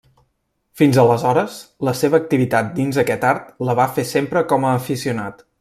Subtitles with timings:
[0.79, 1.57] Fins aleshores,
[1.89, 5.49] la seva activitat dins aquest art la va fer sempre com a aficionat.